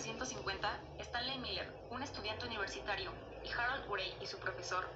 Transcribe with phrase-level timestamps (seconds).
[0.00, 3.12] 1950, Stanley Miller, un estudiante universitario,
[3.44, 4.88] y Harold Urey y su profesor,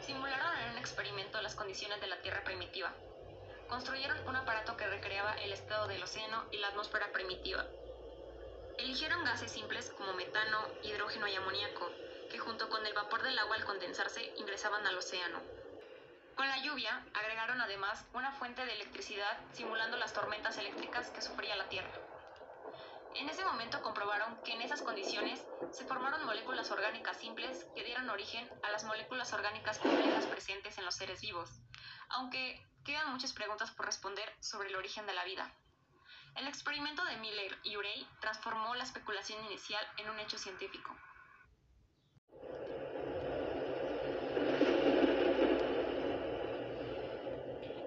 [0.00, 2.90] simularon en un experimento las condiciones de la Tierra primitiva.
[3.68, 7.66] Construyeron un aparato que recreaba el estado del océano y la atmósfera primitiva.
[8.78, 11.90] Eligieron gases simples como metano, hidrógeno y amoníaco,
[12.30, 15.38] que junto con el vapor del agua al condensarse ingresaban al océano.
[16.34, 21.56] Con la lluvia, agregaron además una fuente de electricidad simulando las tormentas eléctricas que sufría
[21.56, 22.05] la Tierra.
[23.18, 28.10] En ese momento comprobaron que en esas condiciones se formaron moléculas orgánicas simples que dieron
[28.10, 31.50] origen a las moléculas orgánicas complejas presentes en los seres vivos,
[32.10, 35.50] aunque quedan muchas preguntas por responder sobre el origen de la vida.
[36.36, 40.94] El experimento de Miller y Urey transformó la especulación inicial en un hecho científico.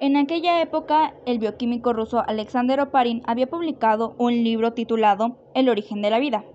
[0.02, 6.02] En aquella época, el bioquímico ruso Alexander Oparin había publicado un libro titulado El origen
[6.02, 6.46] de la vida.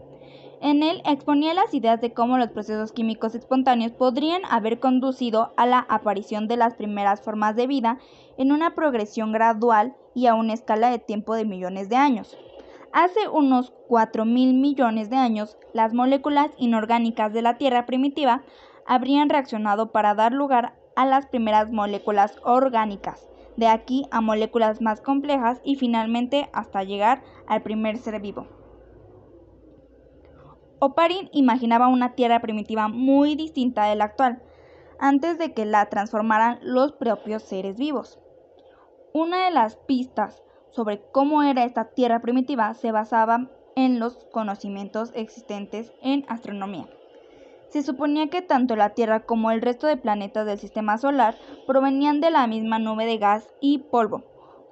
[0.63, 5.67] En él exponía las ideas de cómo los procesos químicos espontáneos podrían haber conducido a
[5.67, 7.99] la aparición de las primeras formas de vida
[8.39, 12.39] en una progresión gradual y a una escala de tiempo de millones de años.
[12.95, 18.41] Hace unos 4 mil millones de años, las moléculas inorgánicas de la Tierra primitiva
[18.87, 25.01] habrían reaccionado para dar lugar a las primeras moléculas orgánicas, de aquí a moléculas más
[25.01, 28.47] complejas y finalmente hasta llegar al primer ser vivo.
[30.81, 34.43] Oparin imaginaba una Tierra primitiva muy distinta de la actual,
[34.99, 38.19] antes de que la transformaran los propios seres vivos.
[39.13, 45.13] Una de las pistas sobre cómo era esta Tierra primitiva se basaba en los conocimientos
[45.15, 46.89] existentes en astronomía.
[47.75, 51.35] Se suponía que tanto la Tierra como el resto de planetas del sistema solar
[51.67, 54.23] provenían de la misma nube de gas y polvo,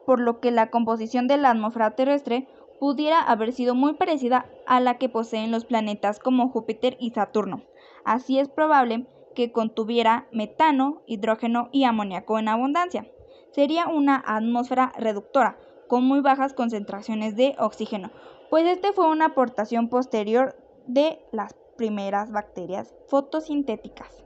[0.07, 2.47] por lo que la composición de la atmósfera terrestre
[2.79, 7.65] pudiera haber sido muy parecida a la que poseen los planetas como Júpiter y Saturno.
[8.05, 13.11] Así es probable que contuviera metano, hidrógeno y amoníaco en abundancia.
[13.51, 15.59] Sería una atmósfera reductora,
[15.89, 18.13] con muy bajas concentraciones de oxígeno,
[18.49, 20.55] pues este fue una aportación posterior
[20.87, 24.23] de las primeras bacterias fotosintéticas.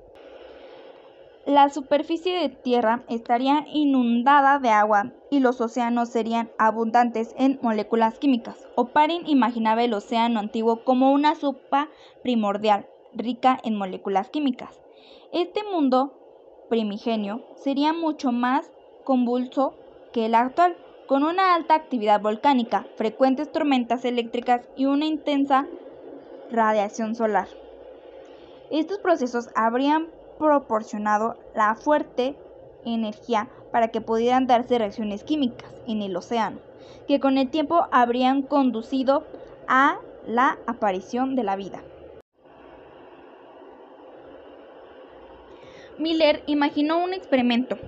[1.47, 8.19] La superficie de tierra estaría inundada de agua y los océanos serían abundantes en moléculas
[8.19, 8.69] químicas.
[8.75, 11.89] Oparin imaginaba el océano antiguo como una sopa
[12.23, 14.79] primordial, rica en moléculas químicas.
[15.33, 16.13] Este mundo
[16.69, 18.71] primigenio sería mucho más
[19.05, 19.73] convulso
[20.13, 25.67] que el actual, con una alta actividad volcánica, frecuentes tormentas eléctricas y una intensa
[26.51, 27.49] radiación solar.
[28.71, 30.09] Estos procesos habrían
[30.39, 32.37] proporcionado la fuerte
[32.85, 36.59] energía para que pudieran darse reacciones químicas en el océano,
[37.07, 39.25] que con el tiempo habrían conducido
[39.69, 41.83] a la aparición de la vida.
[45.99, 47.79] Miller imaginó un experimento,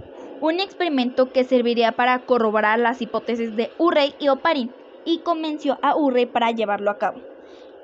[0.40, 4.72] un experimento que serviría para corroborar las hipótesis de Urey y Oparin,
[5.04, 7.20] y convenció a Urey para llevarlo a cabo.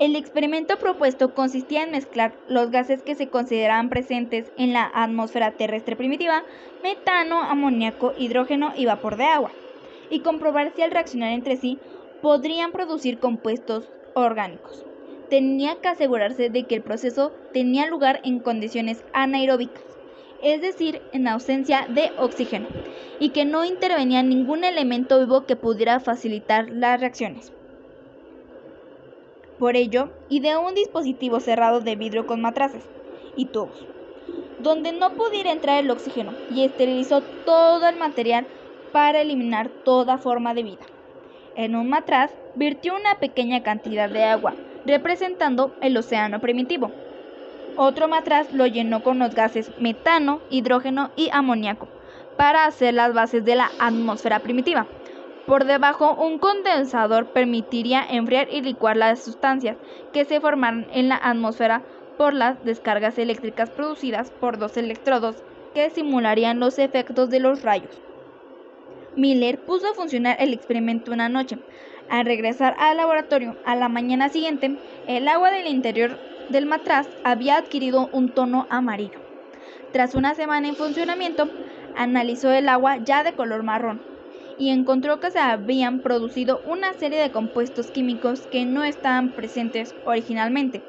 [0.00, 5.52] El experimento propuesto consistía en mezclar los gases que se consideraban presentes en la atmósfera
[5.52, 6.42] terrestre primitiva,
[6.82, 9.52] metano, amoníaco, hidrógeno y vapor de agua,
[10.10, 11.78] y comprobar si al reaccionar entre sí
[12.22, 14.84] podrían producir compuestos orgánicos.
[15.30, 19.84] Tenía que asegurarse de que el proceso tenía lugar en condiciones anaeróbicas,
[20.42, 22.66] es decir, en ausencia de oxígeno,
[23.20, 27.52] y que no intervenía ningún elemento vivo que pudiera facilitar las reacciones.
[29.58, 32.84] Por ello, ideó un dispositivo cerrado de vidrio con matraces
[33.36, 33.86] y tubos,
[34.58, 38.46] donde no pudiera entrar el oxígeno, y esterilizó todo el material
[38.92, 40.86] para eliminar toda forma de vida.
[41.56, 46.92] En un matraz virtió una pequeña cantidad de agua, representando el océano primitivo.
[47.76, 51.88] Otro matraz lo llenó con los gases metano, hidrógeno y amoníaco,
[52.36, 54.93] para hacer las bases de la atmósfera primitiva.
[55.46, 59.76] Por debajo, un condensador permitiría enfriar y licuar las sustancias
[60.12, 61.82] que se formaron en la atmósfera
[62.16, 65.36] por las descargas eléctricas producidas por dos electrodos
[65.74, 68.00] que simularían los efectos de los rayos.
[69.16, 71.58] Miller puso a funcionar el experimento una noche.
[72.08, 76.18] Al regresar al laboratorio a la mañana siguiente, el agua del interior
[76.48, 79.20] del matraz había adquirido un tono amarillo.
[79.92, 81.50] Tras una semana en funcionamiento,
[81.96, 84.13] analizó el agua ya de color marrón
[84.58, 89.94] y encontró que se habían producido una serie de compuestos químicos que no estaban presentes
[90.04, 90.82] originalmente,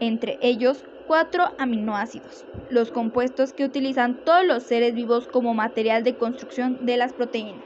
[0.00, 6.14] entre ellos cuatro aminoácidos, los compuestos que utilizan todos los seres vivos como material de
[6.14, 7.62] construcción de las proteínas.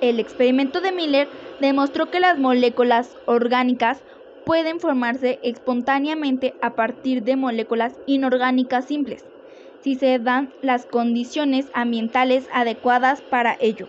[0.00, 1.28] El experimento de Miller
[1.60, 4.02] demostró que las moléculas orgánicas
[4.46, 9.24] pueden formarse espontáneamente a partir de moléculas inorgánicas simples,
[9.82, 13.86] si se dan las condiciones ambientales adecuadas para ello.